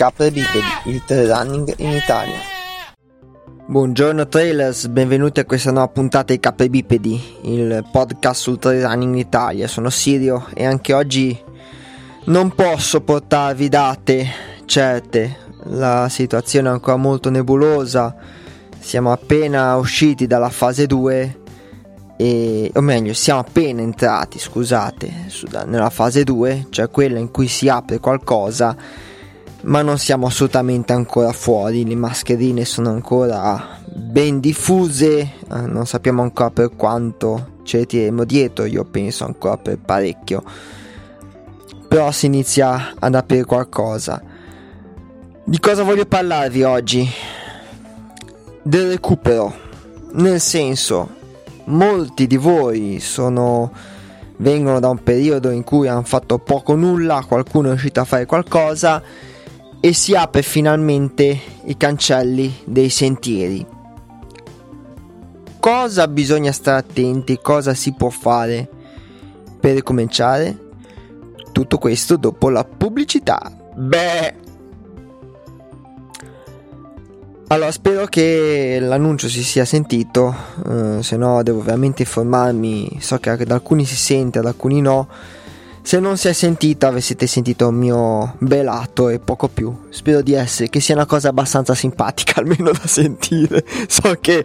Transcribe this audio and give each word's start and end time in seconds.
Capre 0.00 0.30
Bipedi, 0.30 0.64
il 0.84 1.04
trail 1.04 1.28
running 1.28 1.74
in 1.76 1.90
Italia. 1.90 2.38
Buongiorno 3.66 4.28
trailers, 4.28 4.86
benvenuti 4.86 5.40
a 5.40 5.44
questa 5.44 5.72
nuova 5.72 5.88
puntata 5.88 6.32
di 6.32 6.40
Capre 6.40 6.70
Bipedi, 6.70 7.22
il 7.42 7.86
podcast 7.92 8.40
sul 8.40 8.58
trail 8.58 8.82
running 8.82 9.12
in 9.12 9.18
Italia. 9.18 9.68
Sono 9.68 9.90
Sirio 9.90 10.46
e 10.54 10.64
anche 10.64 10.94
oggi 10.94 11.38
non 12.24 12.54
posso 12.54 13.02
portarvi 13.02 13.68
date 13.68 14.26
certe, 14.64 15.36
la 15.64 16.08
situazione 16.08 16.70
è 16.70 16.72
ancora 16.72 16.96
molto 16.96 17.28
nebulosa, 17.28 18.16
siamo 18.78 19.12
appena 19.12 19.76
usciti 19.76 20.26
dalla 20.26 20.48
fase 20.48 20.86
2 20.86 21.40
e, 22.16 22.70
o 22.74 22.80
meglio 22.80 23.12
siamo 23.12 23.40
appena 23.40 23.82
entrati 23.82 24.38
scusate 24.38 25.26
nella 25.66 25.88
fase 25.88 26.22
2 26.22 26.66
cioè 26.68 26.90
quella 26.90 27.18
in 27.18 27.30
cui 27.30 27.48
si 27.48 27.66
apre 27.68 27.98
qualcosa 27.98 28.76
ma 29.62 29.82
non 29.82 29.98
siamo 29.98 30.26
assolutamente 30.26 30.92
ancora 30.92 31.32
fuori, 31.32 31.86
le 31.86 31.94
mascherine 31.94 32.64
sono 32.64 32.90
ancora 32.90 33.78
ben 33.84 34.40
diffuse, 34.40 35.18
eh, 35.18 35.32
non 35.48 35.86
sappiamo 35.86 36.22
ancora 36.22 36.50
per 36.50 36.70
quanto 36.76 37.58
ce 37.64 37.78
le 37.78 37.86
tireremo 37.86 38.24
dietro, 38.24 38.64
io 38.64 38.84
penso 38.84 39.24
ancora 39.24 39.58
per 39.58 39.78
parecchio, 39.78 40.42
però 41.88 42.10
si 42.10 42.26
inizia 42.26 42.94
ad 42.98 43.14
aprire 43.14 43.44
qualcosa. 43.44 44.22
Di 45.44 45.58
cosa 45.58 45.82
voglio 45.82 46.06
parlarvi 46.06 46.62
oggi? 46.62 47.08
Del 48.62 48.88
recupero, 48.88 49.52
nel 50.12 50.40
senso, 50.40 51.08
molti 51.64 52.26
di 52.26 52.36
voi 52.36 52.98
sono 53.00 53.72
vengono 54.36 54.80
da 54.80 54.88
un 54.88 55.02
periodo 55.02 55.50
in 55.50 55.64
cui 55.64 55.86
hanno 55.86 56.02
fatto 56.02 56.38
poco 56.38 56.74
nulla, 56.74 57.24
qualcuno 57.28 57.66
è 57.66 57.70
riuscito 57.70 58.00
a 58.00 58.04
fare 58.04 58.24
qualcosa 58.24 59.02
e 59.80 59.94
si 59.94 60.14
apre 60.14 60.42
finalmente 60.42 61.40
i 61.64 61.76
cancelli 61.76 62.54
dei 62.64 62.90
sentieri. 62.90 63.66
Cosa 65.58 66.06
bisogna 66.08 66.52
stare 66.52 66.78
attenti? 66.78 67.38
Cosa 67.42 67.74
si 67.74 67.92
può 67.92 68.10
fare 68.10 68.68
per 69.58 69.74
ricominciare? 69.74 70.68
Tutto 71.52 71.78
questo 71.78 72.16
dopo 72.16 72.50
la 72.50 72.64
pubblicità. 72.64 73.52
Beh. 73.74 74.34
Allora, 77.48 77.72
spero 77.72 78.06
che 78.06 78.78
l'annuncio 78.80 79.28
si 79.28 79.42
sia 79.42 79.64
sentito, 79.64 80.34
uh, 80.64 81.00
se 81.00 81.16
no 81.16 81.42
devo 81.42 81.60
veramente 81.62 82.02
informarmi, 82.02 82.98
so 83.00 83.18
che 83.18 83.30
ad 83.30 83.50
alcuni 83.50 83.84
si 83.84 83.96
sente, 83.96 84.38
ad 84.38 84.46
alcuni 84.46 84.80
no 84.80 85.08
se 85.82 85.98
non 85.98 86.16
si 86.16 86.28
è 86.28 86.32
sentita, 86.32 86.88
avete 86.88 87.26
sentito 87.26 87.68
il 87.68 87.74
mio 87.74 88.34
belato 88.38 89.08
e 89.08 89.18
poco 89.18 89.48
più. 89.48 89.74
Spero 89.90 90.22
di 90.22 90.34
essere, 90.34 90.68
che 90.68 90.80
sia 90.80 90.94
una 90.94 91.06
cosa 91.06 91.28
abbastanza 91.28 91.74
simpatica 91.74 92.40
almeno 92.40 92.70
da 92.70 92.86
sentire. 92.86 93.64
So 93.88 94.16
che 94.20 94.44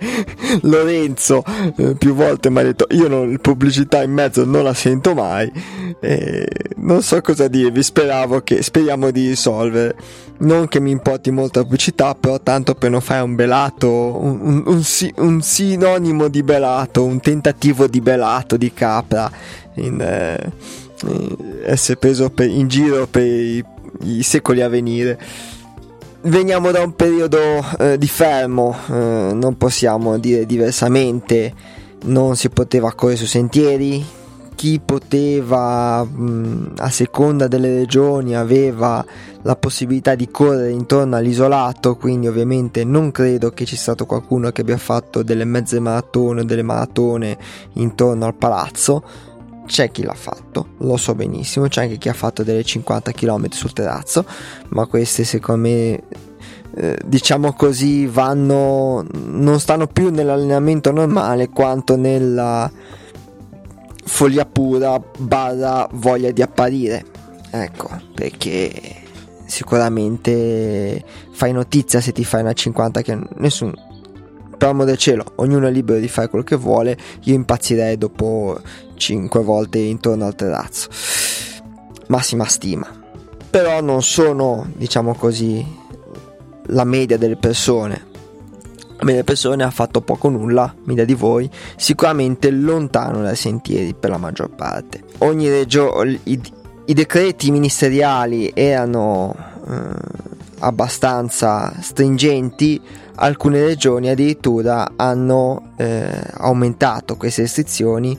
Lorenzo 0.62 1.44
eh, 1.78 1.96
più 1.96 2.14
volte 2.14 2.50
mi 2.50 2.60
ha 2.60 2.64
detto 2.64 2.88
io 2.92 3.08
non, 3.08 3.38
pubblicità 3.40 4.04
in 4.04 4.12
mezzo 4.12 4.46
non 4.46 4.64
la 4.64 4.74
sento 4.74 5.14
mai. 5.14 5.52
E 6.00 6.48
non 6.78 7.02
so 7.02 7.22
cosa 7.22 7.48
dirvi, 7.48 7.84
speravo 7.84 8.42
che, 8.42 8.62
speriamo 8.62 9.12
di 9.12 9.28
risolvere. 9.28 9.96
Non 10.38 10.68
che 10.68 10.82
mi 10.82 10.92
importi 10.92 11.32
molta 11.32 11.62
pubblicità, 11.62 12.14
però 12.14 12.40
tanto 12.42 12.76
per 12.76 12.90
non 12.90 13.00
fare 13.02 13.22
un 13.22 13.36
belato, 13.36 13.90
un, 13.90 14.40
un, 14.42 14.64
un, 14.66 14.84
un 15.18 15.42
sinonimo 15.42 16.28
di 16.28 16.44
belato, 16.44 17.06
un 17.06 17.20
tentativo 17.20 17.88
di 17.88 18.02
belato 18.02 18.58
di 18.58 18.74
capra 18.74 19.32
in... 19.76 20.02
Eh, 20.02 20.36
eh, 20.36 20.52
essere 21.64 21.98
preso 21.98 22.30
per, 22.30 22.50
in 22.50 22.68
giro 22.68 23.08
per 23.08 23.26
i, 23.26 23.64
i, 24.04 24.24
secoli 24.24 24.62
a 24.62 24.70
venire. 24.70 25.20
Veniamo 26.22 26.72
da 26.72 26.82
un 26.82 26.96
periodo 26.96 27.38
eh, 27.78 27.98
di 27.98 28.08
fermo, 28.08 28.76
eh, 28.90 29.32
non 29.34 29.56
possiamo 29.58 30.18
dire 30.18 30.46
diversamente, 30.46 31.54
non 32.06 32.36
si 32.36 32.50
poteva 32.50 32.94
correre 32.94 33.18
su 33.18 33.26
sentieri, 33.26 34.04
chi 34.56 34.80
poteva 34.84 36.04
mh, 36.04 36.76
a 36.78 36.90
seconda 36.90 37.48
delle 37.48 37.76
regioni 37.76 38.36
aveva 38.36 39.06
la 39.42 39.56
possibilità 39.56 40.16
di 40.16 40.32
correre 40.32 40.72
intorno 40.72 41.18
all'isolato 41.18 41.98
quindi 41.98 42.28
ovviamente 42.28 42.84
non 42.84 43.12
credo 43.12 43.52
che 43.52 43.66
ci 43.66 43.76
sia 43.76 43.84
stato 43.84 44.06
qualcuno 44.06 44.50
che 44.52 44.62
abbia 44.62 44.78
fatto 44.78 45.22
delle 45.22 45.46
mezze 45.46 45.80
maratone 45.80 46.42
o 46.42 46.46
delle 46.46 46.64
maratone 46.64 47.38
intorno 47.74 48.26
al 48.26 48.34
palazzo 48.34 49.04
c'è 49.66 49.92
chi 49.92 50.04
l'ha 50.04 50.14
fatto, 50.14 50.70
lo 50.80 50.98
so 50.98 51.16
benissimo, 51.16 51.68
c'è 51.68 51.84
anche 51.84 51.98
chi 51.98 52.10
ha 52.10 52.14
fatto 52.14 52.44
delle 52.44 52.64
50 52.64 53.12
km 53.12 53.50
sul 53.50 53.74
terrazzo, 53.74 54.26
ma 54.70 54.86
queste 54.86 55.24
secondo 55.24 55.68
me 55.68 56.04
eh, 56.78 56.98
diciamo 57.06 57.54
così 57.54 58.06
vanno 58.06 59.06
non 59.14 59.60
stanno 59.60 59.88
più 59.88 60.10
nell'allenamento 60.10 60.92
normale 60.92 61.50
quanto 61.50 61.96
nella 61.96 62.70
follia 64.04 64.46
pura 64.46 65.02
barra 65.18 65.88
voglia 65.94 66.32
di 66.32 66.42
apparire. 66.42 67.06
Ecco, 67.50 67.90
perché 68.14 69.04
sicuramente 69.46 71.04
fai 71.32 71.54
notizia 71.54 72.02
se 72.02 72.12
ti 72.12 72.26
fai 72.26 72.42
una 72.42 72.54
50 72.54 73.02
che 73.02 73.18
nessun 73.38 73.74
per 74.66 74.74
amore 74.74 74.88
del 74.88 74.98
cielo, 74.98 75.24
ognuno 75.36 75.68
è 75.68 75.72
libero 75.72 76.00
di 76.00 76.08
fare 76.08 76.28
quello 76.28 76.44
che 76.44 76.56
vuole, 76.56 76.98
io 77.24 77.36
impazzirei 77.36 77.98
dopo 77.98 78.60
5 78.96 79.44
volte 79.44 79.78
intorno 79.78 80.26
al 80.26 80.36
terrazzo. 80.36 80.90
Massima 82.08 82.46
stima. 82.46 82.88
Però 83.50 83.82
non 83.82 84.02
sono, 84.02 84.68
diciamo 84.76 85.14
così, 85.14 85.64
la 86.68 86.84
media 86.84 87.18
delle 87.18 87.36
persone. 87.36 88.14
La 88.98 89.04
media 89.04 89.14
delle 89.14 89.24
persone 89.24 89.64
ha 89.64 89.70
fatto 89.70 90.02
poco 90.02 90.30
nulla, 90.30 90.74
media 90.86 91.06
di 91.06 91.14
voi, 91.14 91.50
sicuramente 91.76 92.50
lontano 92.50 93.22
dai 93.22 93.36
sentieri 93.36 93.94
per 93.94 94.10
la 94.10 94.18
maggior 94.18 94.50
parte. 94.50 95.04
Ogni 95.20 95.48
regione, 95.48 96.20
i, 96.24 96.42
i, 96.86 96.94
decreti 96.94 97.52
ministeriali 97.52 98.52
erano 98.54 99.36
eh, 99.68 99.74
abbastanza 100.60 101.74
stringenti, 101.82 102.82
alcune 103.16 103.64
regioni 103.64 104.10
addirittura 104.10 104.94
hanno 104.96 105.72
eh, 105.78 106.22
aumentato 106.38 107.16
queste 107.16 107.44
restrizioni. 107.44 108.18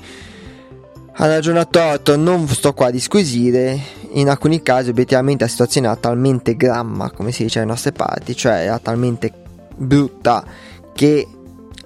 Ha 1.19 1.27
ragione 1.27 1.61
a 1.61 1.65
torto, 1.65 2.17
non 2.17 2.47
sto 2.49 2.75
qua 2.75 2.89
a 2.89 2.91
disquisire, 2.91 3.81
in 4.13 4.29
alcuni 4.29 4.63
casi 4.63 4.91
obiettivamente 4.91 5.45
la 5.45 5.51
situazione 5.51 5.87
era 5.87 5.97
talmente 5.97 6.57
gramma, 6.57 7.11
come 7.11 7.33
si 7.33 7.45
dice 7.45 7.59
alle 7.59 7.69
nostre 7.69 7.93
parti, 7.93 8.37
cioè 8.37 8.65
era 8.65 8.79
talmente 8.79 9.33
brutta 9.77 10.45
che 10.93 11.27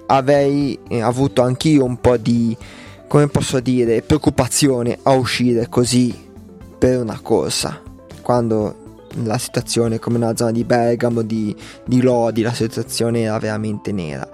avrei 0.07 0.77
eh, 0.89 1.01
avuto 1.01 1.41
anch'io 1.41 1.85
un 1.85 1.99
po' 2.01 2.17
di, 2.17 2.55
come 3.07 3.27
posso 3.27 3.61
dire, 3.61 4.01
preoccupazione 4.01 4.99
a 5.03 5.11
uscire 5.11 5.69
così 5.69 6.29
per 6.77 6.99
una 6.99 7.19
corsa, 7.21 7.81
quando 8.21 8.80
la 9.23 9.37
situazione 9.37 9.99
come 9.99 10.17
nella 10.17 10.35
zona 10.35 10.51
di 10.51 10.63
Bergamo, 10.63 11.21
di, 11.21 11.55
di 11.85 12.01
Lodi, 12.01 12.41
la 12.41 12.53
situazione 12.53 13.21
era 13.21 13.37
veramente 13.39 13.91
nera. 13.91 14.27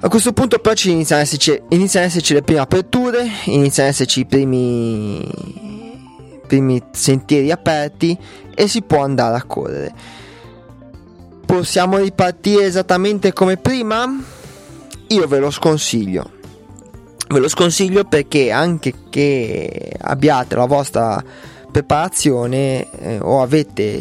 A 0.00 0.08
questo 0.08 0.32
punto 0.32 0.58
però 0.58 0.74
ci 0.74 0.90
iniziano 0.90 1.22
ad 1.22 1.26
esserci, 1.26 1.58
iniziano 1.70 2.04
ad 2.04 2.12
esserci 2.12 2.34
le 2.34 2.42
prime 2.42 2.60
aperture, 2.60 3.26
iniziano 3.46 3.88
ad 3.88 3.94
esserci 3.94 4.20
i 4.20 4.26
primi, 4.26 5.26
primi 6.46 6.82
sentieri 6.92 7.50
aperti 7.50 8.16
e 8.54 8.68
si 8.68 8.82
può 8.82 9.02
andare 9.02 9.36
a 9.36 9.44
correre. 9.44 9.94
Possiamo 11.46 11.98
ripartire 11.98 12.64
esattamente 12.64 13.32
come 13.32 13.56
prima? 13.56 14.06
Io 15.08 15.26
ve 15.26 15.38
lo 15.38 15.50
sconsiglio. 15.50 16.32
Ve 17.28 17.38
lo 17.38 17.48
sconsiglio 17.48 18.04
perché 18.04 18.50
anche 18.50 18.92
che 19.08 19.96
abbiate 19.98 20.54
la 20.54 20.66
vostra 20.66 21.24
preparazione 21.74 22.88
eh, 23.00 23.18
o 23.20 23.42
avete 23.42 24.00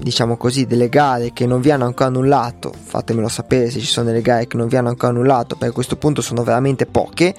diciamo 0.00 0.38
così, 0.38 0.64
delle 0.64 0.88
gare 0.88 1.34
che 1.34 1.46
non 1.46 1.60
vi 1.60 1.70
hanno 1.70 1.84
ancora 1.84 2.08
annullato, 2.08 2.72
fatemelo 2.72 3.28
sapere 3.28 3.70
se 3.70 3.78
ci 3.78 3.86
sono 3.86 4.06
delle 4.06 4.22
gare 4.22 4.46
che 4.46 4.56
non 4.56 4.68
vi 4.68 4.76
hanno 4.76 4.88
ancora 4.88 5.12
annullato, 5.12 5.54
perché 5.54 5.68
a 5.70 5.72
questo 5.72 5.96
punto 5.96 6.22
sono 6.22 6.42
veramente 6.42 6.86
poche, 6.86 7.34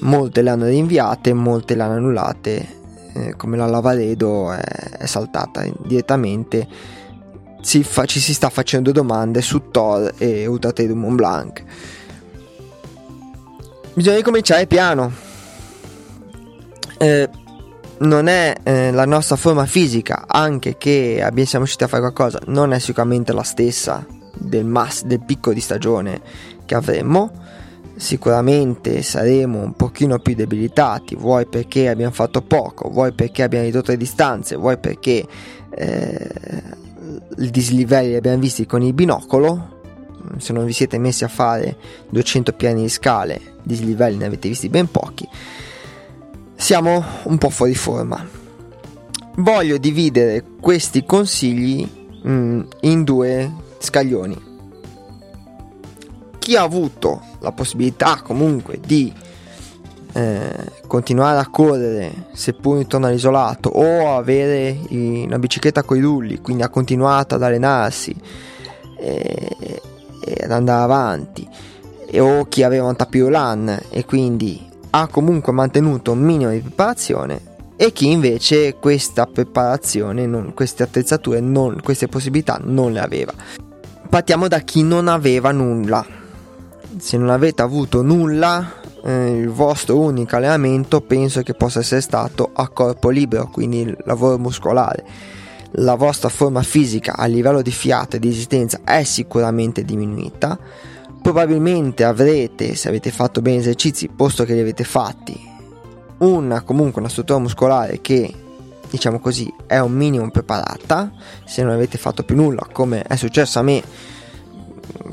molte 0.00 0.42
le 0.42 0.50
hanno 0.50 0.66
rinviate, 0.66 1.32
molte 1.32 1.74
le 1.74 1.82
hanno 1.82 1.94
annullate, 1.94 2.68
eh, 3.14 3.36
come 3.36 3.56
la 3.56 3.66
Lavaredo 3.66 4.52
è, 4.52 4.60
è 4.60 5.06
saltata 5.06 5.64
direttamente, 5.82 6.68
si 7.62 7.82
fa, 7.82 8.04
ci 8.04 8.20
si 8.20 8.34
sta 8.34 8.50
facendo 8.50 8.92
domande 8.92 9.40
su 9.40 9.70
Thor 9.70 10.12
e 10.18 10.46
Trail 10.58 10.94
Mont 10.94 11.14
Blanc. 11.16 11.64
Bisogna 13.94 14.16
ricominciare 14.16 14.66
piano. 14.66 15.12
Eh, 16.98 17.28
non 18.00 18.28
è 18.28 18.54
eh, 18.62 18.90
la 18.92 19.04
nostra 19.04 19.36
forma 19.36 19.66
fisica, 19.66 20.24
anche 20.26 20.76
che 20.76 21.20
abbiamo, 21.22 21.48
siamo 21.48 21.64
riusciti 21.64 21.84
a 21.84 21.88
fare 21.88 22.02
qualcosa, 22.02 22.40
non 22.46 22.72
è 22.72 22.78
sicuramente 22.78 23.32
la 23.32 23.42
stessa 23.42 24.06
del, 24.34 24.64
mass, 24.64 25.02
del 25.02 25.20
picco 25.20 25.52
di 25.52 25.60
stagione 25.60 26.20
che 26.64 26.74
avremmo. 26.74 27.48
Sicuramente 27.96 29.02
saremo 29.02 29.58
un 29.60 29.74
pochino 29.74 30.18
più 30.20 30.34
debilitati, 30.34 31.16
vuoi 31.16 31.46
perché 31.46 31.90
abbiamo 31.90 32.12
fatto 32.12 32.40
poco, 32.40 32.88
vuoi 32.88 33.12
perché 33.12 33.42
abbiamo 33.42 33.66
ridotto 33.66 33.90
le 33.90 33.98
distanze, 33.98 34.56
vuoi 34.56 34.78
perché 34.78 35.26
eh, 35.68 36.30
i 37.38 37.50
dislivelli 37.50 38.08
li 38.08 38.16
abbiamo 38.16 38.38
visti 38.38 38.64
con 38.64 38.80
il 38.82 38.94
binocolo 38.94 39.78
se 40.38 40.52
non 40.52 40.64
vi 40.64 40.72
siete 40.72 40.98
messi 40.98 41.24
a 41.24 41.28
fare 41.28 41.76
200 42.10 42.52
piani 42.52 42.82
di 42.82 42.88
scale 42.88 43.40
dislivelli 43.62 44.16
ne 44.18 44.26
avete 44.26 44.48
visti 44.48 44.68
ben 44.68 44.90
pochi 44.90 45.28
siamo 46.60 47.02
un 47.24 47.38
po' 47.38 47.48
fuori 47.48 47.74
forma. 47.74 48.22
Voglio 49.36 49.78
dividere 49.78 50.44
questi 50.60 51.06
consigli 51.06 51.88
mh, 52.22 52.30
mm, 52.30 52.60
in 52.80 53.02
due 53.02 53.50
scaglioni. 53.78 54.48
Chi 56.38 56.56
ha 56.56 56.62
avuto 56.62 57.22
la 57.40 57.52
possibilità 57.52 58.20
comunque 58.22 58.78
di 58.78 59.10
eh, 60.12 60.50
continuare 60.86 61.38
a 61.38 61.48
correre 61.48 62.26
seppur 62.32 62.76
intorno 62.76 63.06
all'isolato 63.06 63.70
o 63.70 64.14
avere 64.14 64.80
una 64.90 65.38
bicicletta 65.38 65.82
con 65.82 65.96
i 65.96 66.00
rulli, 66.00 66.40
quindi 66.42 66.62
ha 66.62 66.68
continuato 66.68 67.36
ad 67.36 67.42
allenarsi 67.42 68.14
e, 68.98 69.80
e 70.24 70.44
ad 70.44 70.50
andare 70.50 70.82
avanti, 70.82 71.48
e, 72.06 72.20
o 72.20 72.44
chi 72.44 72.62
aveva 72.62 72.86
un 72.86 72.96
tapirulan 72.96 73.80
e 73.88 74.04
quindi 74.04 74.68
ha 74.90 75.06
comunque 75.06 75.52
mantenuto 75.52 76.12
un 76.12 76.20
minimo 76.20 76.50
di 76.50 76.60
preparazione 76.60 77.48
e 77.76 77.92
chi 77.92 78.10
invece 78.10 78.74
questa 78.74 79.24
preparazione, 79.26 80.26
non, 80.26 80.52
queste 80.52 80.82
attrezzature, 80.82 81.40
non, 81.40 81.80
queste 81.82 82.08
possibilità 82.08 82.60
non 82.62 82.92
le 82.92 83.00
aveva. 83.00 83.32
Partiamo 84.08 84.48
da 84.48 84.58
chi 84.58 84.82
non 84.82 85.08
aveva 85.08 85.50
nulla. 85.50 86.04
Se 86.98 87.16
non 87.16 87.30
avete 87.30 87.62
avuto 87.62 88.02
nulla, 88.02 88.80
eh, 89.02 89.30
il 89.30 89.48
vostro 89.48 89.98
unico 89.98 90.36
allenamento 90.36 91.00
penso 91.00 91.42
che 91.42 91.54
possa 91.54 91.78
essere 91.78 92.02
stato 92.02 92.50
a 92.52 92.68
corpo 92.68 93.08
libero, 93.08 93.48
quindi 93.50 93.80
il 93.80 93.96
lavoro 94.04 94.36
muscolare. 94.36 95.04
La 95.74 95.94
vostra 95.94 96.28
forma 96.28 96.62
fisica 96.62 97.16
a 97.16 97.24
livello 97.24 97.62
di 97.62 97.70
fiato 97.70 98.16
e 98.16 98.18
di 98.18 98.28
esistenza 98.28 98.80
è 98.84 99.04
sicuramente 99.04 99.84
diminuita. 99.84 100.58
Probabilmente 101.22 102.04
avrete, 102.04 102.74
se 102.74 102.88
avete 102.88 103.10
fatto 103.10 103.42
bene 103.42 103.58
esercizi, 103.58 104.08
posto 104.08 104.44
che 104.44 104.54
li 104.54 104.60
avete 104.60 104.84
fatti, 104.84 105.38
una 106.18 106.62
comunque 106.62 107.00
una 107.00 107.10
struttura 107.10 107.38
muscolare 107.38 108.00
che 108.00 108.34
diciamo 108.90 109.20
così 109.20 109.52
è 109.66 109.78
un 109.78 109.92
minimo 109.92 110.30
preparata. 110.30 111.12
Se 111.44 111.62
non 111.62 111.72
avete 111.72 111.98
fatto 111.98 112.24
più 112.24 112.36
nulla, 112.36 112.66
come 112.72 113.02
è 113.02 113.16
successo 113.16 113.58
a 113.58 113.62
me 113.62 113.82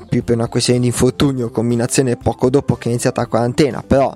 più 0.10 0.24
per 0.24 0.36
una 0.36 0.48
questione 0.48 0.80
di 0.80 0.88
infortunio, 0.88 1.50
combinazione 1.50 2.18
poco 2.18 2.50
dopo 2.50 2.76
che 2.76 2.88
è 2.88 2.92
iniziata 2.92 3.22
la 3.22 3.28
quarantena, 3.28 3.84
però 3.86 4.16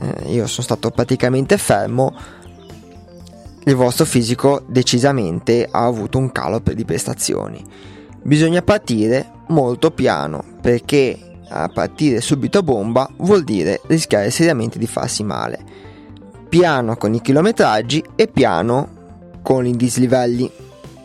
eh, 0.00 0.32
io 0.32 0.46
sono 0.46 0.62
stato 0.62 0.90
praticamente 0.90 1.56
fermo, 1.56 2.14
il 3.64 3.74
vostro 3.74 4.04
fisico 4.04 4.62
decisamente 4.66 5.66
ha 5.70 5.84
avuto 5.84 6.18
un 6.18 6.30
calo 6.30 6.60
di 6.60 6.84
prestazioni. 6.84 7.64
Bisogna 8.22 8.62
partire 8.62 9.32
molto 9.48 9.90
piano 9.90 10.42
perché 10.60 11.18
a 11.48 11.68
partire 11.68 12.20
subito 12.20 12.58
a 12.58 12.62
bomba 12.62 13.08
vuol 13.18 13.44
dire 13.44 13.80
rischiare 13.86 14.30
seriamente 14.30 14.78
di 14.78 14.86
farsi 14.86 15.22
male. 15.22 15.58
Piano 16.48 16.96
con 16.96 17.14
i 17.14 17.20
chilometraggi 17.20 18.04
e 18.14 18.28
piano 18.28 18.88
con 19.42 19.66
i 19.66 19.76
dislivelli. 19.76 20.50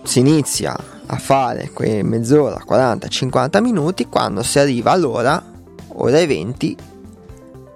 Si 0.03 0.19
inizia 0.19 0.75
a 1.05 1.17
fare 1.17 1.69
quei 1.73 2.03
mezz'ora, 2.03 2.63
40, 2.63 3.07
50 3.07 3.61
minuti, 3.61 4.07
quando 4.07 4.43
si 4.43 4.59
arriva 4.59 4.91
all'ora, 4.91 5.43
ora 5.87 6.19
e 6.19 6.25
20, 6.25 6.77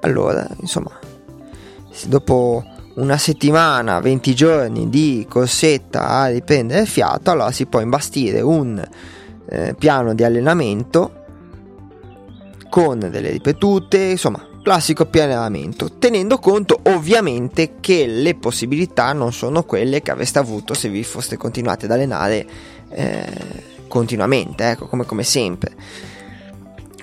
allora 0.01 0.47
insomma, 0.59 0.91
dopo 2.05 2.63
una 2.95 3.17
settimana, 3.17 3.99
20 3.99 4.33
giorni 4.33 4.89
di 4.89 5.25
corsetta 5.29 6.07
a 6.07 6.27
riprendere 6.27 6.85
fiato, 6.85 7.31
allora 7.31 7.51
si 7.51 7.65
può 7.65 7.81
imbastire 7.81 8.41
un 8.41 8.83
eh, 9.55 9.75
piano 9.75 10.13
di 10.13 10.23
allenamento 10.23 11.23
con 12.69 12.99
delle 12.99 13.29
ripetute, 13.29 13.97
insomma, 13.99 14.45
classico 14.61 15.07
allenamento, 15.11 15.93
tenendo 15.97 16.39
conto 16.39 16.79
ovviamente 16.85 17.75
che 17.79 18.05
le 18.05 18.35
possibilità 18.35 19.13
non 19.13 19.31
sono 19.31 19.63
quelle 19.63 20.01
che 20.01 20.11
avreste 20.11 20.39
avuto 20.39 20.73
se 20.73 20.89
vi 20.89 21.03
foste 21.03 21.37
continuati 21.37 21.85
ad 21.85 21.91
allenare 21.91 22.45
eh, 22.89 23.27
continuamente, 23.87 24.71
ecco, 24.71 24.87
come, 24.87 25.05
come, 25.05 25.23
sempre. 25.23 25.71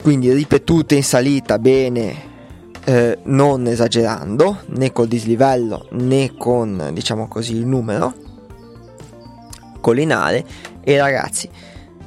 Quindi 0.02 0.32
ripetute 0.32 0.96
in 0.96 1.04
salita 1.04 1.58
bene, 1.58 2.30
eh, 2.84 3.18
non 3.22 3.66
esagerando, 3.66 4.62
né 4.66 4.92
col 4.92 5.08
dislivello 5.08 5.86
né 5.92 6.34
con, 6.36 6.90
diciamo 6.92 7.28
così, 7.28 7.54
il 7.54 7.66
numero 7.66 8.12
collinare 9.80 10.44
e 10.82 10.98
ragazzi, 10.98 11.48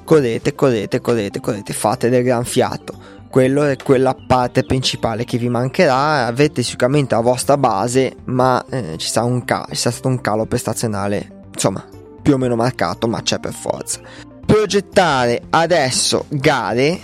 correte, 0.06 0.56
correte, 0.56 1.02
correte, 1.02 1.42
correte, 1.42 1.74
fate 1.74 2.10
del 2.10 2.24
gran 2.24 2.46
fiato. 2.46 2.94
Quello 3.30 3.66
è 3.66 3.75
quella 3.75 4.16
parte 4.16 4.63
principale 4.63 5.25
che 5.25 5.38
vi 5.38 5.50
mancherà. 5.50 6.25
Avete 6.28 6.63
sicuramente 6.63 7.16
la 7.16 7.22
vostra 7.22 7.57
base, 7.57 8.16
ma 8.25 8.63
eh, 8.69 8.94
ci, 8.96 9.10
sarà 9.10 9.25
un 9.25 9.44
ca- 9.44 9.66
ci 9.69 9.75
sarà 9.75 9.94
stato 9.94 10.07
un 10.07 10.22
calo 10.22 10.46
prestazionale, 10.46 11.44
insomma, 11.54 11.86
più 12.22 12.34
o 12.34 12.38
meno 12.38 12.56
marcato, 12.56 13.10
ma 13.10 13.22
c'è 13.22 13.40
per 13.40 13.54
forza. 13.54 14.00
Progettare 14.46 15.42
adesso 15.50 16.25
gare, 16.30 17.00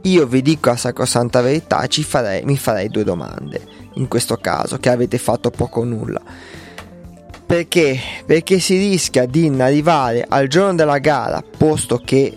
io 0.00 0.26
vi 0.26 0.40
dico 0.40 0.70
a 0.70 0.76
sacrosanta 0.76 1.42
verità, 1.42 1.86
farei, 1.86 2.42
mi 2.44 2.56
farei 2.56 2.88
due 2.88 3.04
domande 3.04 3.60
in 3.96 4.08
questo 4.08 4.36
caso, 4.36 4.78
che 4.78 4.88
avete 4.88 5.18
fatto 5.18 5.50
poco 5.50 5.80
o 5.80 5.84
nulla. 5.84 6.22
Perché? 7.46 7.98
Perché 8.26 8.58
si 8.58 8.76
rischia 8.76 9.24
di 9.24 9.46
arrivare 9.58 10.26
al 10.28 10.48
giorno 10.48 10.74
della 10.74 10.98
gara, 10.98 11.42
posto 11.56 11.98
che 12.04 12.36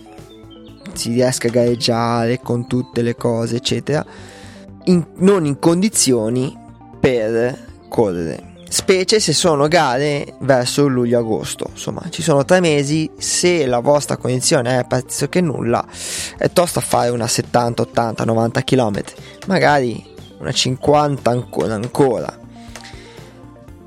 si 0.92 1.10
riesca 1.10 1.48
a 1.48 1.50
gareggiare 1.50 2.40
con 2.40 2.66
tutte 2.66 3.02
le 3.02 3.16
cose, 3.16 3.56
eccetera, 3.56 4.04
in, 4.84 5.04
non 5.16 5.46
in 5.46 5.58
condizioni 5.58 6.56
per 7.00 7.68
correre 7.88 8.50
specie 8.70 9.18
se 9.18 9.32
sono 9.32 9.66
gare 9.66 10.34
verso 10.38 10.86
luglio-agosto. 10.86 11.66
Insomma, 11.72 12.02
ci 12.08 12.22
sono 12.22 12.44
tre 12.44 12.60
mesi. 12.60 13.10
Se 13.18 13.66
la 13.66 13.80
vostra 13.80 14.16
condizione 14.16 14.78
è 14.78 14.84
pressoché 14.86 15.40
nulla, 15.40 15.84
è 16.38 16.50
tosta 16.50 16.80
fare 16.80 17.10
una 17.10 17.26
70, 17.26 17.82
80, 17.82 18.24
90 18.24 18.62
km, 18.62 19.02
magari 19.48 20.02
una 20.38 20.52
50 20.52 21.30
ancora. 21.30 21.74
ancora. 21.74 22.39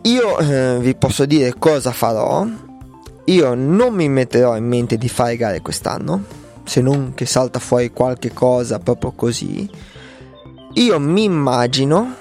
Io 0.06 0.38
eh, 0.38 0.80
vi 0.82 0.96
posso 0.96 1.26
dire 1.26 1.54
cosa 1.58 1.92
farò. 1.94 2.46
Io 3.26 3.54
non 3.54 3.94
mi 3.94 4.10
metterò 4.10 4.58
in 4.58 4.68
mente 4.68 4.98
di 4.98 5.08
fare 5.08 5.38
gare 5.38 5.62
quest'anno, 5.62 6.26
se 6.66 6.82
non 6.82 7.14
che 7.14 7.26
salta 7.26 7.60
fuori 7.60 7.92
qualche 7.92 8.34
cosa 8.34 8.80
proprio 8.80 9.14
così. 9.14 9.70
Io 10.74 11.00
mi 11.00 11.24
immagino 11.24 12.16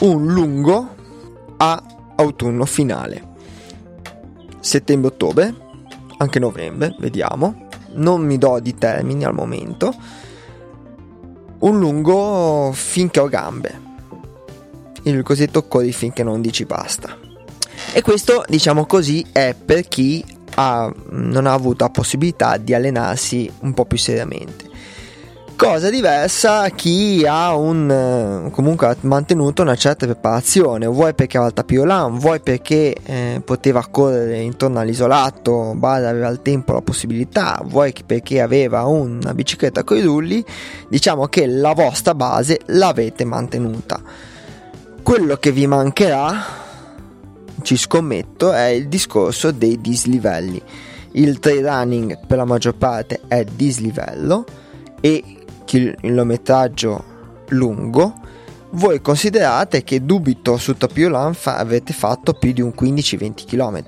un 0.00 0.26
lungo 0.26 0.94
a 1.58 1.80
autunno 2.16 2.64
finale. 2.64 3.34
Settembre-ottobre, 4.58 5.54
anche 6.16 6.40
novembre, 6.40 6.96
vediamo. 6.98 7.68
Non 7.92 8.22
mi 8.22 8.36
do 8.36 8.58
di 8.58 8.74
termini 8.74 9.24
al 9.24 9.32
momento. 9.32 9.94
Un 11.60 11.78
lungo 11.78 12.72
finché 12.74 13.20
ho 13.20 13.28
gambe. 13.28 13.85
Il 15.06 15.22
cosiddetto 15.22 15.68
corri 15.68 15.92
finché 15.92 16.24
non 16.24 16.40
dici 16.40 16.64
basta. 16.64 17.16
E 17.92 18.02
questo, 18.02 18.42
diciamo 18.48 18.86
così, 18.86 19.24
è 19.30 19.54
per 19.54 19.86
chi 19.86 20.24
ha, 20.56 20.92
non 21.10 21.46
ha 21.46 21.52
avuto 21.52 21.84
la 21.84 21.90
possibilità 21.90 22.56
di 22.56 22.74
allenarsi 22.74 23.48
un 23.60 23.72
po' 23.72 23.84
più 23.84 23.98
seriamente. 23.98 24.64
Cosa 25.54 25.90
diversa 25.90 26.68
chi 26.70 27.24
ha 27.24 27.56
un, 27.56 27.88
eh, 27.88 28.50
comunque 28.50 28.88
ha 28.88 28.96
mantenuto 29.02 29.62
una 29.62 29.76
certa 29.76 30.06
preparazione, 30.06 30.86
vuoi 30.86 31.14
perché 31.14 31.36
aveva 31.36 31.50
il 31.50 31.56
tapiolan, 31.56 32.18
vuoi 32.18 32.40
perché 32.40 32.94
eh, 33.02 33.40
poteva 33.44 33.86
correre 33.88 34.40
intorno 34.40 34.80
all'isolato, 34.80 35.72
Bada 35.76 36.08
aveva 36.08 36.28
il 36.28 36.42
tempo, 36.42 36.72
la 36.72 36.82
possibilità, 36.82 37.62
vuoi 37.64 37.94
perché 38.04 38.40
aveva 38.40 38.84
una 38.86 39.32
bicicletta 39.32 39.84
con 39.84 39.96
i 39.98 40.02
rulli, 40.02 40.44
diciamo 40.90 41.26
che 41.28 41.46
la 41.46 41.72
vostra 41.74 42.14
base 42.14 42.60
l'avete 42.66 43.24
mantenuta. 43.24 44.34
Quello 45.06 45.36
che 45.36 45.52
vi 45.52 45.68
mancherà, 45.68 46.44
ci 47.62 47.76
scommetto, 47.76 48.50
è 48.50 48.64
il 48.64 48.88
discorso 48.88 49.52
dei 49.52 49.80
dislivelli. 49.80 50.60
Il 51.12 51.38
trail 51.38 51.64
running 51.64 52.26
per 52.26 52.38
la 52.38 52.44
maggior 52.44 52.74
parte 52.74 53.20
è 53.28 53.44
dislivello 53.44 54.44
e 55.00 55.44
chilometraggio 55.64 57.04
lungo, 57.50 58.14
voi 58.70 59.00
considerate 59.00 59.84
che 59.84 60.04
dubito 60.04 60.56
su 60.56 60.76
Topiolan 60.76 61.34
fa- 61.34 61.58
avete 61.58 61.92
fatto 61.92 62.32
più 62.32 62.50
di 62.52 62.60
un 62.60 62.72
15-20 62.76 63.46
km. 63.46 63.84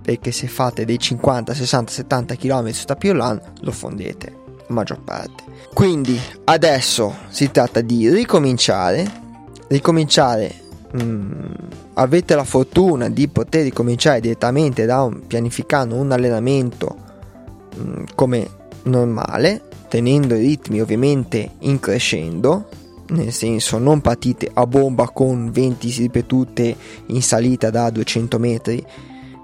Perché 0.00 0.30
se 0.30 0.46
fate 0.46 0.84
dei 0.84 1.00
50, 1.00 1.52
60, 1.52 1.90
70 1.90 2.36
km 2.36 2.70
su 2.70 2.84
Tapiolan 2.84 3.40
lo 3.62 3.72
fondete, 3.72 4.36
la 4.68 4.74
maggior 4.74 5.00
parte. 5.02 5.42
Quindi 5.74 6.16
adesso 6.44 7.16
si 7.30 7.50
tratta 7.50 7.80
di 7.80 8.08
ricominciare, 8.08 9.19
ricominciare 9.70 10.52
mh, 10.92 11.02
mm, 11.02 11.52
avete 11.94 12.34
la 12.34 12.44
fortuna 12.44 13.08
di 13.08 13.28
poter 13.28 13.64
ricominciare 13.64 14.20
direttamente 14.20 14.84
da 14.84 15.02
un, 15.02 15.26
pianificando 15.26 15.94
un 15.94 16.12
allenamento 16.12 16.96
mh, 17.76 17.80
mm, 17.80 18.04
come 18.14 18.48
normale, 18.84 19.62
tenendo 19.88 20.34
i 20.34 20.40
ritmi 20.40 20.80
ovviamente 20.80 21.52
in 21.60 21.78
crescendo, 21.78 22.68
nel 23.08 23.32
senso 23.32 23.78
non 23.78 24.00
partite 24.00 24.50
a 24.52 24.66
bomba 24.66 25.08
con 25.08 25.50
20 25.50 25.90
ripetute 25.98 26.76
in 27.06 27.22
salita 27.22 27.70
da 27.70 27.90
200 27.90 28.38
metri 28.38 28.84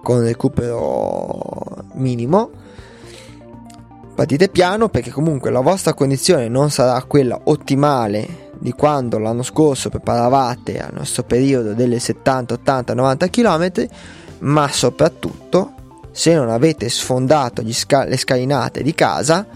con 0.03 0.23
recupero 0.23 1.85
minimo. 1.95 2.51
Partite 4.15 4.49
piano 4.49 4.89
perché 4.89 5.11
comunque 5.11 5.51
la 5.51 5.61
vostra 5.61 5.95
condizione 5.95 6.49
non 6.49 6.71
sarà 6.71 7.03
quella 7.03 7.39
ottimale 7.45 8.46
di 8.59 8.73
quando 8.73 9.19
l'anno 9.19 9.43
scorso 9.43 9.89
preparavate 9.89 10.79
al 10.79 10.93
nostro 10.93 11.23
periodo 11.25 11.75
delle 11.75 11.99
70, 11.99 12.55
80, 12.55 12.95
90 12.95 13.29
km, 13.29 13.89
ma 14.41 14.69
soprattutto 14.69 15.73
se 16.11 16.35
non 16.35 16.49
avete 16.49 16.89
sfondato 16.89 17.63
sca- 17.73 18.05
le 18.05 18.17
scalinate 18.17 18.83
di 18.83 18.95
casa, 18.95 19.47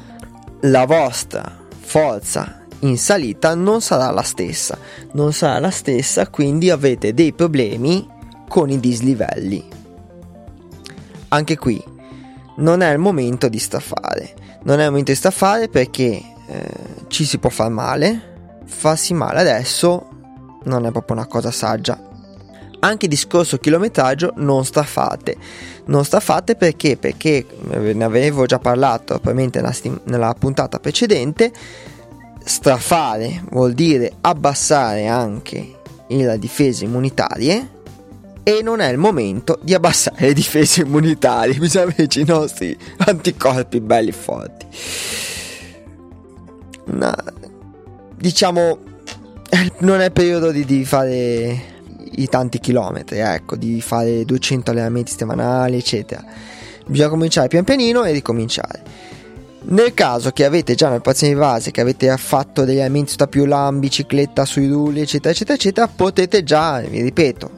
la 0.61 0.85
vostra 0.85 1.59
forza 1.78 2.66
in 2.80 2.99
salita 2.99 3.54
non 3.54 3.80
sarà 3.80 4.11
la 4.11 4.23
stessa. 4.23 4.78
Non 5.12 5.33
sarà 5.33 5.59
la 5.59 5.71
stessa, 5.71 6.28
quindi 6.28 6.71
avete 6.71 7.14
dei 7.14 7.33
problemi 7.33 8.07
con 8.49 8.71
i 8.71 8.78
dislivelli. 8.78 9.66
Anche 11.28 11.57
qui 11.57 11.83
non 12.57 12.83
è 12.83 12.92
il 12.92 12.99
momento 12.99 13.49
di 13.49 13.59
staffare. 13.59 14.35
Non 14.64 14.80
è 14.80 14.85
il 14.85 14.90
momento 14.90 15.12
di 15.12 15.16
staffare 15.16 15.69
perché 15.69 16.23
eh, 16.47 16.71
ci 17.09 17.25
si 17.25 17.38
può 17.38 17.50
far 17.50 17.71
male, 17.71 18.29
farsi 18.71 19.12
male 19.15 19.41
adesso 19.41 20.09
non 20.65 20.87
è 20.87 20.91
proprio 20.91 21.17
una 21.17 21.27
cosa 21.27 21.50
saggia. 21.50 22.09
Anche 22.83 23.09
discorso 23.09 23.59
chilometraggio 23.59 24.33
non 24.37 24.65
staffate. 24.65 25.37
Non 25.87 26.05
staffate 26.05 26.57
perché? 26.57 26.97
Perché 26.97 27.47
ne 27.62 28.05
avevo 28.05 28.47
già 28.47 28.59
parlato 28.59 29.15
probabilmente 29.15 29.61
nella, 29.61 29.73
stim- 29.73 30.00
nella 30.05 30.35
puntata 30.39 30.79
precedente. 30.79 31.53
Strafare 32.43 33.45
vuol 33.50 33.75
dire 33.75 34.12
abbassare 34.23 35.07
anche 35.07 35.79
le 36.07 36.39
difese 36.39 36.85
immunitarie 36.85 37.79
e 38.43 38.62
non 38.62 38.81
è 38.81 38.91
il 38.91 38.97
momento 38.97 39.59
di 39.62 39.75
abbassare 39.75 40.29
le 40.29 40.33
difese 40.33 40.81
immunitarie, 40.83 41.55
bisogna 41.59 41.93
averci 41.93 42.21
i 42.21 42.25
nostri 42.25 42.77
anticorpi 42.99 43.81
belli 43.81 44.12
forti. 44.12 44.67
Una, 46.87 47.15
diciamo, 48.21 48.79
non 49.81 50.00
è 50.00 50.11
periodo 50.11 50.53
di, 50.53 50.65
di 50.65 50.85
fare 50.85 51.69
i 52.12 52.27
tanti 52.29 52.61
chilometri, 52.61 53.19
ecco, 53.19 53.57
di 53.57 53.81
fare 53.81 54.25
200 54.25 54.71
allenamenti 54.71 55.12
settimanali, 55.12 55.77
eccetera. 55.79 56.23
Bisogna 56.87 57.09
cominciare 57.09 57.49
pian 57.49 57.65
pianino 57.65 58.05
e 58.05 58.12
ricominciare. 58.12 59.09
Nel 59.62 59.95
caso 59.95 60.31
che 60.31 60.45
avete 60.45 60.75
già 60.75 60.89
nel 60.89 61.03
paziente 61.03 61.37
di 61.37 61.43
base, 61.43 61.71
che 61.71 61.81
avete 61.81 62.15
fatto 62.17 62.65
degli 62.65 62.77
allenamenti 62.77 63.12
sta 63.12 63.27
più 63.27 63.45
lam, 63.45 63.79
bicicletta 63.79 64.45
sui 64.45 64.69
rulli, 64.69 65.00
eccetera, 65.00 65.31
eccetera, 65.31 65.55
eccetera, 65.55 65.89
potete 65.89 66.43
già, 66.43 66.81
vi 66.81 67.00
ripeto, 67.00 67.50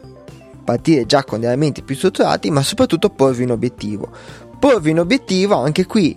partire 0.65 1.07
già 1.07 1.25
con 1.25 1.39
degli 1.39 1.49
allenamenti 1.49 1.83
più 1.83 1.95
strutturati, 1.97 2.51
ma 2.51 2.63
soprattutto 2.63 3.11
porvi 3.11 3.45
un 3.45 3.51
obiettivo. 3.51 4.11
Porvi 4.59 4.91
un 4.91 4.99
obiettivo 4.99 5.57
anche 5.57 5.87
qui 5.87 6.17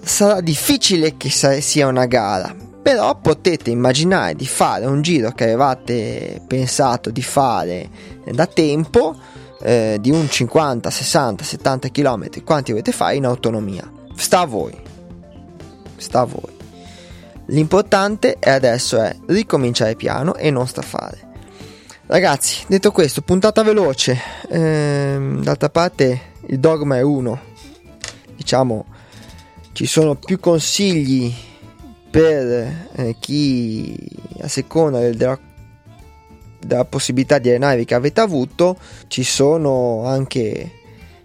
sarà 0.00 0.42
difficile 0.42 1.16
che 1.16 1.30
sia 1.30 1.86
una 1.86 2.04
gara 2.04 2.54
però 2.84 3.16
potete 3.16 3.70
immaginare 3.70 4.34
di 4.34 4.46
fare 4.46 4.84
un 4.84 5.00
giro 5.00 5.32
che 5.32 5.44
avevate 5.44 6.42
pensato 6.46 7.08
di 7.08 7.22
fare 7.22 7.88
da 8.30 8.44
tempo 8.44 9.16
eh, 9.62 9.96
di 9.98 10.10
un 10.10 10.28
50, 10.28 10.90
60, 10.90 11.44
70 11.44 11.88
km 11.88 12.44
quanti 12.44 12.72
volete 12.72 12.92
fare 12.92 13.16
in 13.16 13.24
autonomia? 13.24 13.90
Sta 14.14 14.40
a 14.40 14.44
voi. 14.44 14.78
Sta 15.96 16.20
a 16.20 16.24
voi. 16.24 16.54
L'importante 17.46 18.36
è 18.38 18.50
adesso 18.50 19.00
è 19.00 19.16
ricominciare 19.28 19.96
piano 19.96 20.34
e 20.34 20.50
non 20.50 20.66
staffare. 20.66 21.32
Ragazzi 22.04 22.64
detto 22.66 22.92
questo 22.92 23.22
puntata 23.22 23.62
veloce. 23.62 24.20
Ehm, 24.50 25.42
d'altra 25.42 25.70
parte 25.70 26.32
il 26.48 26.58
dogma 26.58 26.98
è 26.98 27.00
uno. 27.00 27.40
Diciamo 28.36 28.84
ci 29.72 29.86
sono 29.86 30.16
più 30.16 30.38
consigli 30.38 31.52
per 32.14 32.90
eh, 32.92 33.16
chi 33.18 34.08
a 34.40 34.46
seconda 34.46 35.00
del, 35.00 35.16
della, 35.16 35.36
della 36.60 36.84
possibilità 36.84 37.38
di 37.38 37.48
allenare 37.48 37.84
che 37.84 37.94
avete 37.94 38.20
avuto 38.20 38.78
ci 39.08 39.24
sono 39.24 40.06
anche 40.06 40.70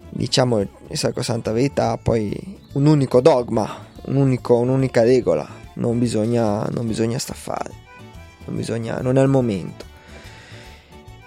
diciamo 0.08 0.58
in 0.58 0.96
sacrosanta 0.96 1.52
verità 1.52 1.96
poi 1.96 2.58
un 2.72 2.86
unico 2.86 3.20
dogma 3.20 3.86
un 4.06 4.16
unico, 4.16 4.56
un'unica 4.56 5.04
regola 5.04 5.48
non 5.74 6.00
bisogna, 6.00 6.64
non 6.72 6.88
bisogna 6.88 7.20
staffare 7.20 7.70
non, 8.46 8.56
bisogna, 8.56 8.98
non 9.00 9.16
è 9.16 9.22
il 9.22 9.28
momento. 9.28 9.84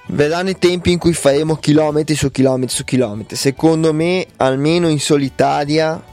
Verranno 0.07 0.49
i 0.49 0.57
tempi 0.57 0.91
in 0.91 0.99
cui 0.99 1.13
faremo 1.13 1.55
chilometri 1.55 2.15
su 2.15 2.29
chilometri 2.31 2.75
su 2.75 2.83
chilometri. 2.83 3.37
Secondo 3.37 3.93
me 3.93 4.27
almeno 4.35 4.89
in 4.89 4.99
solitaria 4.99 6.03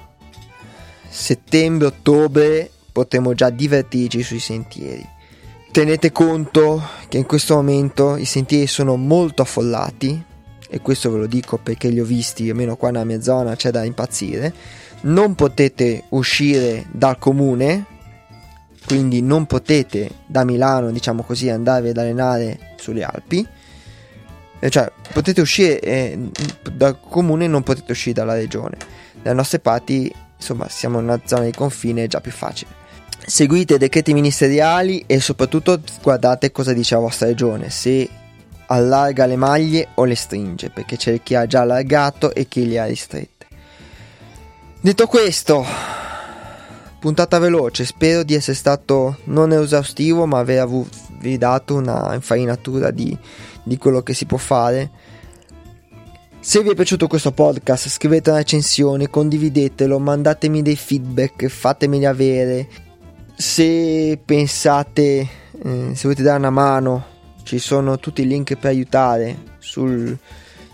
settembre 1.09 1.89
ottobre 1.89 2.71
potremo 3.01 3.33
già 3.33 3.49
divertirci 3.49 4.23
sui 4.23 4.41
sentieri. 4.41 5.07
Tenete 5.73 6.13
conto 6.13 6.83
che 7.09 7.17
in 7.17 7.25
questo 7.25 7.55
momento 7.55 8.17
i 8.17 8.27
sentieri 8.27 8.67
sono 8.67 8.97
molto 8.97 9.41
affollati 9.41 10.23
e 10.69 10.81
questo 10.81 11.11
ve 11.11 11.19
lo 11.19 11.27
dico 11.27 11.57
perché 11.57 11.89
li 11.89 11.99
ho 11.99 12.05
visti, 12.05 12.51
almeno 12.51 12.77
qua 12.77 12.91
nella 12.91 13.05
mia 13.05 13.23
zona 13.23 13.57
c'è 13.57 13.71
da 13.71 13.85
impazzire. 13.85 14.53
Non 15.03 15.35
potete 15.35 16.05
uscire 16.11 16.85
dal 16.91 17.19
comune, 17.19 17.87
quindi 18.87 19.23
non 19.23 19.47
potete 19.47 20.11
da 20.27 20.45
Milano, 20.45 20.91
diciamo 20.91 21.23
così, 21.23 21.49
andare 21.49 21.91
ad 21.91 21.97
allenare 21.97 22.75
sulle 22.77 23.03
Alpi. 23.03 23.47
Cioè, 24.69 24.93
potete 25.15 25.41
uscire 25.41 25.81
eh, 25.81 26.19
dal 26.71 27.01
comune, 27.01 27.47
non 27.47 27.63
potete 27.63 27.93
uscire 27.93 28.13
dalla 28.13 28.35
regione. 28.35 28.77
Dalle 29.23 29.37
nostre 29.37 29.59
parti, 29.59 30.13
insomma, 30.37 30.69
siamo 30.69 30.99
in 30.99 31.05
una 31.05 31.21
zona 31.25 31.45
di 31.45 31.53
confine, 31.53 32.07
già 32.07 32.21
più 32.21 32.31
facile 32.33 32.80
seguite 33.27 33.75
i 33.75 33.79
decreti 33.79 34.13
ministeriali 34.13 35.05
e 35.07 35.21
soprattutto 35.21 35.81
guardate 36.03 36.51
cosa 36.53 36.73
dice 36.73 36.95
la 36.95 37.01
vostra 37.01 37.27
regione, 37.27 37.71
se 37.71 38.09
allarga 38.67 39.27
le 39.27 39.37
maglie 39.37 39.89
o 39.95 40.05
le 40.05 40.15
stringe, 40.15 40.71
perché 40.71 40.97
c'è 40.97 41.23
chi 41.23 41.35
ha 41.35 41.47
già 41.47 41.61
allargato 41.61 42.35
e 42.35 42.47
chi 42.47 42.67
le 42.67 42.79
ha 42.79 42.87
ristrette. 42.87 43.47
Detto 44.81 45.07
questo, 45.07 45.65
puntata 46.99 47.39
veloce, 47.39 47.85
spero 47.85 48.23
di 48.23 48.35
essere 48.35 48.57
stato 48.57 49.19
non 49.25 49.53
esaustivo, 49.53 50.27
ma 50.27 50.39
avervi 50.39 51.37
dato 51.37 51.75
una 51.75 52.15
infarinatura 52.15 52.91
di, 52.91 53.17
di 53.63 53.77
quello 53.77 54.03
che 54.03 54.15
si 54.15 54.25
può 54.25 54.39
fare. 54.39 54.91
Se 56.39 56.63
vi 56.63 56.71
è 56.71 56.75
piaciuto 56.75 57.07
questo 57.07 57.33
podcast, 57.33 57.89
scrivete 57.89 58.31
una 58.31 58.39
recensione, 58.39 59.11
condividetelo, 59.11 59.99
mandatemi 59.99 60.63
dei 60.63 60.77
feedback, 60.77 61.49
fatemeli 61.49 62.07
avere 62.07 62.69
se 63.41 64.21
pensate, 64.23 65.27
eh, 65.65 65.93
se 65.95 66.03
volete 66.03 66.23
dare 66.23 66.37
una 66.39 66.51
mano, 66.51 67.07
ci 67.43 67.59
sono 67.59 67.99
tutti 67.99 68.21
i 68.21 68.27
link 68.27 68.55
per 68.57 68.69
aiutare 68.71 69.35
sul 69.59 70.15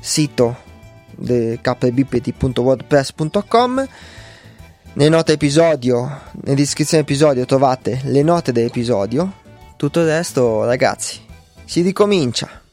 sito 0.00 0.64
kbpt.wordpress.com 1.16 3.88
nelle 4.94 5.11
note 5.11 5.35
episodio, 5.35 6.23
nella 6.42 6.56
descrizione 6.56 7.04
dell'episodio 7.04 7.44
trovate 7.44 8.00
le 8.04 8.23
note 8.23 8.50
dell'episodio. 8.50 9.44
Tutto 9.76 10.00
il 10.00 10.06
resto, 10.06 10.64
ragazzi, 10.64 11.20
si 11.64 11.82
ricomincia. 11.82 12.65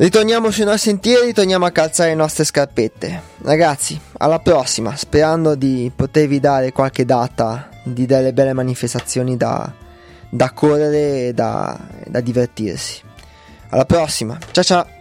Ritorniamo 0.00 0.52
sui 0.52 0.62
nostri 0.62 0.90
sentieri, 0.90 1.26
ritorniamo 1.26 1.66
a 1.66 1.72
calzare 1.72 2.10
le 2.10 2.14
nostre 2.14 2.44
scarpette. 2.44 3.20
Ragazzi, 3.42 4.00
alla 4.18 4.38
prossima, 4.38 4.94
sperando 4.94 5.56
di 5.56 5.90
potervi 5.92 6.38
dare 6.38 6.70
qualche 6.70 7.04
data 7.04 7.68
di 7.82 8.06
delle 8.06 8.32
belle 8.32 8.52
manifestazioni 8.52 9.36
da, 9.36 9.72
da 10.30 10.52
correre 10.52 11.26
e 11.26 11.32
da, 11.34 11.76
da 12.06 12.20
divertirsi. 12.20 13.02
Alla 13.70 13.86
prossima, 13.86 14.38
ciao 14.52 14.62
ciao! 14.62 14.97